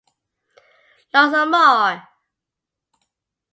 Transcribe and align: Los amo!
Los 1.13 1.31
amo! 1.43 1.67